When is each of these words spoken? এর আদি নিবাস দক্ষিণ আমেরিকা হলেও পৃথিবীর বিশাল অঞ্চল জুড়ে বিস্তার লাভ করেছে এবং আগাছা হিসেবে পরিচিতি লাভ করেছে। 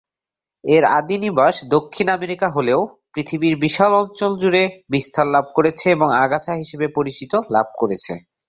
এর 0.63 0.83
আদি 0.97 1.15
নিবাস 1.17 1.55
দক্ষিণ 1.75 2.07
আমেরিকা 2.09 2.47
হলেও 2.49 2.79
পৃথিবীর 3.13 3.55
বিশাল 3.63 3.91
অঞ্চল 4.01 4.31
জুড়ে 4.41 4.63
বিস্তার 4.89 5.25
লাভ 5.27 5.45
করেছে 5.55 5.85
এবং 5.91 6.07
আগাছা 6.23 6.53
হিসেবে 6.61 6.85
পরিচিতি 6.97 7.37
লাভ 7.55 7.67
করেছে। 7.77 8.13